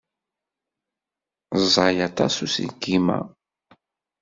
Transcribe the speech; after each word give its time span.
Ẓẓay 1.61 1.97
aṭas 2.07 2.35
uselkim-a. 2.45 3.19